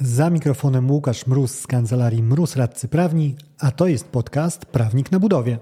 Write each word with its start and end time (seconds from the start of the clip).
Za 0.00 0.30
mikrofonem 0.30 0.90
Łukasz 0.90 1.26
Mróz 1.26 1.58
z 1.58 1.66
kancelarii 1.66 2.22
Mróz 2.22 2.56
Radcy 2.56 2.88
Prawni, 2.88 3.36
a 3.58 3.70
to 3.70 3.86
jest 3.86 4.08
podcast 4.08 4.66
Prawnik 4.66 5.12
na 5.12 5.20
budowie. 5.20 5.58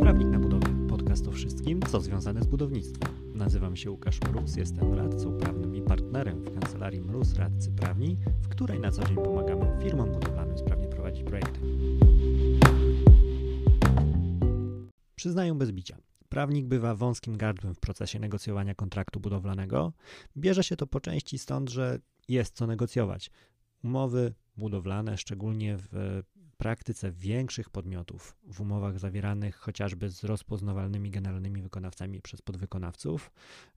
Prawnik 0.00 0.28
na 0.28 0.38
budowie. 0.38 0.66
Podcast 0.88 1.28
o 1.28 1.32
wszystkim, 1.32 1.80
co 1.82 2.00
związane 2.00 2.42
z 2.42 2.46
budownictwem. 2.46 3.14
Nazywam 3.34 3.76
się 3.76 3.90
Łukasz 3.90 4.20
Mróz, 4.32 4.56
jestem 4.56 4.94
radcą 4.94 5.38
prawnym 5.38 5.74
i 5.74 5.82
partnerem 5.82 6.44
w 6.44 6.60
kancelarii 6.60 7.00
Mróz 7.00 7.34
Radcy 7.34 7.70
Prawni, 7.70 8.16
w 8.42 8.48
której 8.48 8.80
na 8.80 8.90
co 8.90 9.04
dzień 9.04 9.16
pomagamy 9.16 9.66
firmom 9.82 10.08
budowlanym 10.08 10.27
Przyznaję 15.28 15.54
bez 15.54 15.72
bicia. 15.72 15.96
Prawnik 16.28 16.66
bywa 16.66 16.94
wąskim 16.94 17.36
gardłem 17.36 17.74
w 17.74 17.80
procesie 17.80 18.18
negocjowania 18.18 18.74
kontraktu 18.74 19.20
budowlanego. 19.20 19.92
Bierze 20.36 20.64
się 20.64 20.76
to 20.76 20.86
po 20.86 21.00
części 21.00 21.38
stąd, 21.38 21.70
że 21.70 21.98
jest 22.28 22.54
co 22.54 22.66
negocjować. 22.66 23.30
Umowy 23.84 24.34
budowlane, 24.56 25.18
szczególnie 25.18 25.76
w 25.78 26.22
praktyce 26.56 27.12
większych 27.12 27.70
podmiotów, 27.70 28.36
w 28.52 28.60
umowach 28.60 28.98
zawieranych 28.98 29.56
chociażby 29.56 30.10
z 30.10 30.24
rozpoznawalnymi 30.24 31.10
generalnymi 31.10 31.62
wykonawcami 31.62 32.22
przez 32.22 32.42
podwykonawców, 32.42 33.30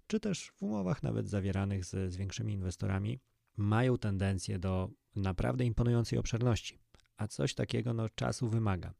czy 0.07 0.19
też 0.19 0.51
w 0.55 0.63
umowach 0.63 1.03
nawet 1.03 1.29
zawieranych 1.29 1.85
z, 1.85 2.13
z 2.13 2.17
większymi 2.17 2.53
inwestorami, 2.53 3.19
mają 3.57 3.97
tendencję 3.97 4.59
do 4.59 4.89
naprawdę 5.15 5.65
imponującej 5.65 6.19
obszerności 6.19 6.80
a 7.17 7.27
coś 7.27 7.53
takiego 7.53 7.93
no, 7.93 8.09
czasu 8.09 8.49
wymaga. 8.49 8.93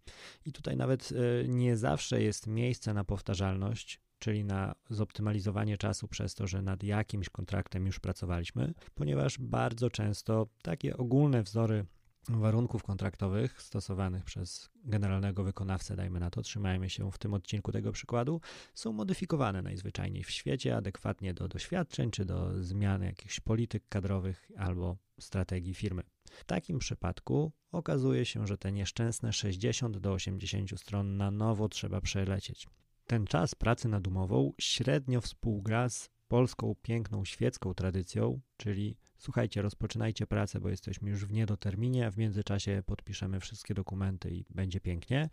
I 0.45 0.51
tutaj 0.51 0.77
nawet 0.77 1.11
y, 1.11 1.45
nie 1.47 1.77
zawsze 1.77 2.21
jest 2.21 2.47
miejsce 2.47 2.93
na 2.93 3.03
powtarzalność, 3.03 4.01
czyli 4.20 4.43
na 4.43 4.76
zoptymalizowanie 4.90 5.77
czasu 5.77 6.07
przez 6.07 6.35
to, 6.35 6.48
że 6.48 6.62
nad 6.62 6.84
jakimś 6.84 7.29
kontraktem 7.29 7.85
już 7.85 7.99
pracowaliśmy, 7.99 8.73
ponieważ 8.93 9.37
bardzo 9.39 9.89
często 9.89 10.48
takie 10.62 10.98
ogólne 10.98 11.43
wzory 11.43 11.85
warunków 12.29 12.83
kontraktowych 12.83 13.61
stosowanych 13.61 14.23
przez 14.23 14.69
generalnego 14.85 15.43
wykonawcę, 15.43 15.95
dajmy 15.95 16.19
na 16.19 16.29
to, 16.29 16.41
trzymajmy 16.41 16.89
się 16.89 17.11
w 17.11 17.17
tym 17.17 17.33
odcinku 17.33 17.71
tego 17.71 17.91
przykładu, 17.91 18.41
są 18.73 18.93
modyfikowane 18.93 19.61
najzwyczajniej 19.61 20.23
w 20.23 20.31
świecie 20.31 20.77
adekwatnie 20.77 21.33
do 21.33 21.47
doświadczeń 21.47 22.11
czy 22.11 22.25
do 22.25 22.63
zmiany 22.63 23.05
jakichś 23.05 23.39
polityk 23.39 23.83
kadrowych 23.89 24.51
albo 24.57 24.97
strategii 25.19 25.73
firmy. 25.73 26.03
W 26.31 26.45
takim 26.45 26.79
przypadku 26.79 27.51
okazuje 27.71 28.25
się, 28.25 28.47
że 28.47 28.57
te 28.57 28.71
nieszczęsne 28.71 29.33
60 29.33 29.97
do 29.97 30.13
80 30.13 30.79
stron 30.79 31.17
na 31.17 31.31
nowo 31.31 31.69
trzeba 31.69 32.01
przelecieć. 32.01 32.67
Ten 33.07 33.27
czas 33.27 33.55
pracy 33.55 33.87
nad 33.87 34.07
umową 34.07 34.53
średnio 34.59 35.21
współgra 35.21 35.89
z 35.89 36.09
polską 36.32 36.76
piękną 36.82 37.26
świecką 37.26 37.74
tradycją, 37.74 38.41
czyli 38.57 38.98
słuchajcie, 39.18 39.62
rozpoczynajcie 39.62 40.27
pracę, 40.27 40.60
bo 40.60 40.70
jesteśmy 40.70 41.10
już 41.10 41.26
w 41.26 41.32
niedoterminie, 41.32 42.07
a 42.07 42.12
w 42.12 42.18
międzyczasie 42.18 42.84
podpiszemy 42.85 43.40
wszystkie 43.40 43.73
dokumenty 43.73 44.32
i 44.32 44.46
będzie 44.49 44.79
pięknie. 44.79 45.29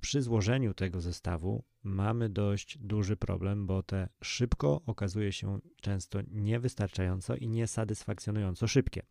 Przy 0.00 0.22
złożeniu 0.22 0.74
tego 0.74 1.00
zestawu 1.00 1.64
mamy 1.82 2.28
dość 2.28 2.78
duży 2.78 3.16
problem, 3.16 3.66
bo 3.66 3.82
te 3.82 4.08
szybko 4.22 4.80
okazuje 4.86 5.32
się 5.32 5.58
często 5.80 6.18
niewystarczająco 6.28 7.36
i 7.36 7.48
niesatysfakcjonująco 7.48 8.68
szybkie. 8.68 9.02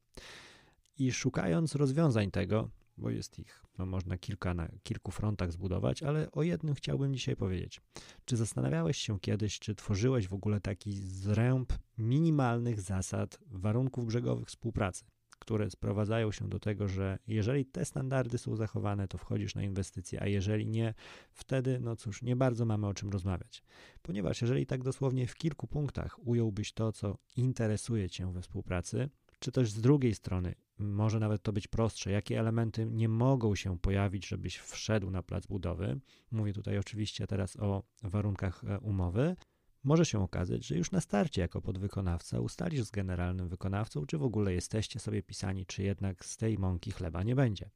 I 0.98 1.12
szukając 1.12 1.76
rozwiązań 1.76 2.32
tego, 2.32 2.70
bo 2.98 3.10
jest 3.10 3.40
ich, 3.40 3.64
no 3.78 3.86
można 3.86 4.18
kilka 4.18 4.54
na 4.54 4.68
kilku 4.84 5.12
frontach 5.12 5.52
zbudować, 5.52 6.04
ale 6.04 6.32
o 6.32 6.44
jednym 6.44 6.76
chciałbym 6.76 7.14
dzisiaj 7.14 7.36
powiedzieć. 7.36 7.82
Czy 8.26 8.38
zastanawiałeś 8.38 8.98
się 8.98 9.20
kiedyś, 9.20 9.60
czy 9.60 9.76
tworzyłeś 9.76 10.28
w 10.28 10.34
ogóle 10.34 10.62
taki 10.62 10.94
zręb 10.94 11.74
minimalnych 11.98 12.82
zasad 12.82 13.40
warunków 13.48 14.06
brzegowych 14.06 14.48
współpracy, 14.48 15.06
które 15.40 15.70
sprowadzają 15.70 16.32
się 16.32 16.50
do 16.50 16.60
tego, 16.60 16.88
że 16.88 17.20
jeżeli 17.28 17.66
te 17.66 17.86
standardy 17.86 18.38
są 18.38 18.56
zachowane, 18.56 19.08
to 19.08 19.18
wchodzisz 19.18 19.56
na 19.56 19.64
inwestycje, 19.64 20.22
a 20.22 20.28
jeżeli 20.28 20.68
nie, 20.68 20.94
wtedy, 21.32 21.80
no 21.80 21.96
cóż, 21.96 22.22
nie 22.22 22.36
bardzo 22.36 22.66
mamy 22.66 22.88
o 22.88 22.94
czym 22.94 23.10
rozmawiać. 23.10 23.64
Ponieważ 24.02 24.42
jeżeli 24.42 24.66
tak 24.66 24.84
dosłownie 24.84 25.28
w 25.28 25.36
kilku 25.36 25.68
punktach 25.68 26.28
ująłbyś 26.28 26.74
to, 26.74 26.92
co 26.92 27.18
interesuje 27.36 28.10
Cię 28.10 28.34
we 28.34 28.42
współpracy, 28.42 29.10
czy 29.40 29.52
też 29.52 29.72
z 29.72 29.82
drugiej 29.82 30.16
strony 30.16 30.56
może 30.78 31.20
nawet 31.20 31.44
to 31.44 31.54
być 31.54 31.68
prostsze, 31.68 32.12
jakie 32.12 32.40
elementy 32.40 32.86
nie 32.86 33.10
mogą 33.10 33.56
się 33.56 33.80
pojawić, 33.80 34.28
żebyś 34.28 34.58
wszedł 34.58 35.12
na 35.12 35.24
plac 35.24 35.48
budowy. 35.48 36.00
Mówię 36.32 36.54
tutaj 36.54 36.78
oczywiście 36.78 37.28
teraz 37.28 37.56
o 37.56 37.84
warunkach 38.04 38.64
e, 38.64 38.80
umowy. 38.80 39.36
Może 39.84 40.06
się 40.06 40.24
okazać, 40.24 40.66
że 40.66 40.76
już 40.76 40.92
na 40.92 41.02
starcie 41.02 41.42
jako 41.42 41.62
podwykonawca 41.62 42.40
ustalisz 42.40 42.84
z 42.84 42.92
generalnym 42.92 43.50
wykonawcą, 43.50 44.06
czy 44.06 44.18
w 44.18 44.24
ogóle 44.24 44.54
jesteście 44.54 45.00
sobie 45.00 45.24
pisani, 45.24 45.66
czy 45.66 45.84
jednak 45.84 46.26
z 46.26 46.38
tej 46.38 46.58
mąki 46.58 46.92
chleba 46.92 47.24
nie 47.24 47.36
będzie. 47.36 47.70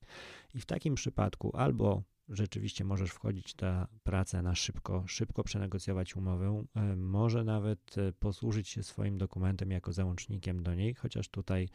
I 0.54 0.60
w 0.60 0.66
takim 0.66 0.96
przypadku 0.96 1.58
albo 1.58 2.04
rzeczywiście 2.30 2.84
możesz 2.84 3.12
wchodzić 3.12 3.58
na 3.58 3.88
pracę 4.04 4.42
na 4.42 4.56
szybko, 4.56 5.04
szybko 5.08 5.44
przenegocjować 5.44 6.16
umowę, 6.16 6.64
e, 6.76 6.96
może 6.96 7.44
nawet 7.44 7.98
e, 7.98 8.14
posłużyć 8.14 8.70
się 8.70 8.84
swoim 8.84 9.18
dokumentem 9.18 9.72
jako 9.72 9.94
załącznikiem 9.94 10.64
do 10.64 10.76
niej, 10.76 10.94
chociaż 10.94 11.30
tutaj 11.30 11.70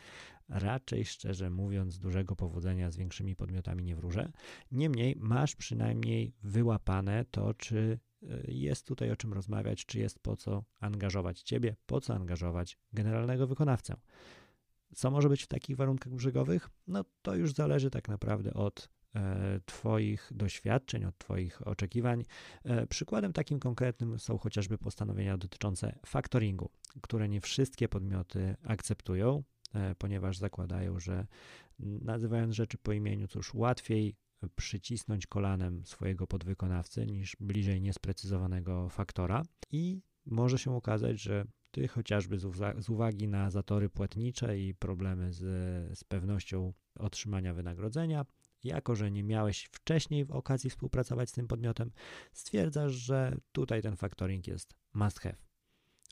raczej 0.48 1.04
szczerze 1.04 1.50
mówiąc 1.50 1.98
dużego 1.98 2.36
powodzenia 2.36 2.90
z 2.90 2.96
większymi 2.96 3.36
podmiotami 3.36 3.84
nie 3.84 3.96
wróżę. 3.96 4.32
Niemniej 4.72 5.16
masz 5.18 5.56
przynajmniej 5.56 6.32
wyłapane 6.42 7.24
to, 7.30 7.54
czy 7.54 7.98
e, 8.22 8.52
jest 8.52 8.86
tutaj 8.86 9.10
o 9.10 9.16
czym 9.16 9.32
rozmawiać, 9.32 9.86
czy 9.86 9.98
jest 9.98 10.18
po 10.18 10.36
co 10.36 10.64
angażować 10.80 11.42
ciebie, 11.42 11.76
po 11.86 12.00
co 12.00 12.14
angażować 12.14 12.78
generalnego 12.92 13.46
wykonawcę. 13.46 13.96
Co 14.94 15.10
może 15.10 15.28
być 15.28 15.42
w 15.42 15.46
takich 15.46 15.76
warunkach 15.76 16.12
brzegowych? 16.12 16.70
No 16.86 17.04
to 17.22 17.34
już 17.34 17.52
zależy 17.52 17.90
tak 17.90 18.08
naprawdę 18.08 18.54
od 18.54 18.88
twoich 19.66 20.30
doświadczeń, 20.34 21.04
od 21.04 21.18
Twoich 21.18 21.66
oczekiwań. 21.66 22.24
E, 22.64 22.86
przykładem 22.86 23.32
takim 23.32 23.58
konkretnym 23.58 24.18
są 24.18 24.38
chociażby 24.38 24.78
postanowienia 24.78 25.38
dotyczące 25.38 25.98
faktoringu, 26.06 26.70
które 27.02 27.28
nie 27.28 27.40
wszystkie 27.40 27.88
podmioty 27.88 28.56
akceptują, 28.64 29.42
e, 29.74 29.94
ponieważ 29.94 30.38
zakładają, 30.38 31.00
że 31.00 31.26
nazywając 31.78 32.54
rzeczy 32.54 32.78
po 32.78 32.92
imieniu, 32.92 33.28
cóż, 33.28 33.54
łatwiej 33.54 34.16
przycisnąć 34.56 35.26
kolanem 35.26 35.84
swojego 35.84 36.26
podwykonawcy 36.26 37.06
niż 37.06 37.36
bliżej 37.40 37.80
niesprecyzowanego 37.80 38.88
faktora 38.88 39.42
i 39.72 40.00
może 40.26 40.58
się 40.58 40.76
okazać, 40.76 41.20
że 41.22 41.44
ty 41.70 41.88
chociażby 41.88 42.38
z, 42.38 42.88
uwagi 42.88 43.28
na 43.28 43.50
zatory 43.50 43.90
płatnicze 43.90 44.58
i 44.58 44.74
problemy 44.74 45.32
z, 45.32 45.40
z 45.98 46.04
pewnością 46.04 46.72
otrzymania 46.98 47.54
wynagrodzenia, 47.54 48.24
jako 48.64 48.96
że 48.96 49.10
nie 49.10 49.22
miałeś 49.22 49.68
wcześniej 49.72 50.24
w 50.24 50.30
okazji 50.30 50.70
współpracować 50.70 51.28
z 51.28 51.32
tym 51.32 51.46
podmiotem, 51.46 51.90
stwierdzasz, 52.32 52.92
że 52.92 53.36
tutaj 53.52 53.82
ten 53.82 53.96
factoring 53.96 54.46
jest 54.46 54.74
must 54.94 55.20
have. 55.20 55.36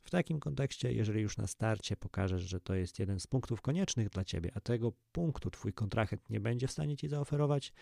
W 0.04 0.10
takim 0.10 0.40
kontekście, 0.40 0.92
jeżeli 0.92 1.20
już 1.20 1.36
na 1.36 1.46
starcie 1.46 1.96
pokażesz, 1.96 2.42
że 2.42 2.60
to 2.60 2.74
jest 2.74 2.98
jeden 2.98 3.20
z 3.20 3.26
punktów 3.26 3.60
koniecznych 3.60 4.08
dla 4.08 4.24
ciebie, 4.24 4.50
a 4.54 4.60
tego 4.60 4.92
punktu 5.12 5.50
twój 5.50 5.72
kontrahent 5.72 6.30
nie 6.30 6.40
będzie 6.40 6.68
w 6.68 6.72
stanie 6.72 6.96
ci 6.96 7.08
zaoferować, 7.08 7.72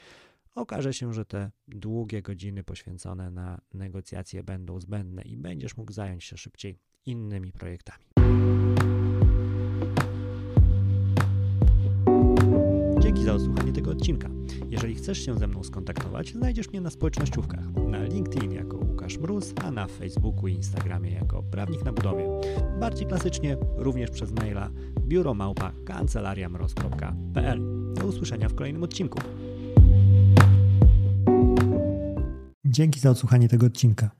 okaże 0.55 0.93
się, 0.93 1.15
że 1.15 1.25
te 1.25 1.51
długie 1.69 2.23
godziny 2.23 2.65
poświęcone 2.65 3.31
na 3.31 3.61
negocjacje 3.75 4.43
będą 4.43 4.81
zbędne 4.81 5.23
i 5.23 5.37
będziesz 5.37 5.77
mógł 5.77 5.93
zająć 5.93 6.25
się 6.25 6.37
szybciej 6.37 6.79
innymi 7.07 7.53
projektami. 7.53 8.05
Dzięki 13.11 13.25
za 13.25 13.35
odsłuchanie 13.35 13.73
tego 13.73 13.91
odcinka. 13.91 14.29
Jeżeli 14.71 14.95
chcesz 14.95 15.25
się 15.25 15.39
ze 15.39 15.47
mną 15.47 15.65
skontaktować, 15.65 16.33
znajdziesz 16.33 16.69
mnie 16.69 16.81
na 16.81 16.91
społecznościówkach. 16.91 17.65
Na 17.89 18.03
LinkedIn 18.03 18.53
jako 18.53 18.77
Łukasz 18.77 19.19
Mróz, 19.19 19.53
a 19.65 19.71
na 19.71 19.87
Facebooku 19.87 20.49
i 20.49 20.53
Instagramie 20.53 21.11
jako 21.11 21.43
Prawnik 21.43 21.85
na 21.85 21.93
Budowie. 21.93 22.27
Bardziej 22.81 23.07
klasycznie 23.07 23.57
również 23.77 24.11
przez 24.11 24.33
maila 24.33 24.71
biuromałpa 25.01 25.73
kancelariamroz.pl. 25.85 27.61
Do 27.95 28.07
usłyszenia 28.07 28.49
w 28.49 28.55
kolejnym 28.55 28.83
odcinku. 28.83 29.21
Dzięki 32.65 33.01
za 33.01 33.11
odsłuchanie 33.11 33.49
tego 33.49 33.67
odcinka. 33.67 34.20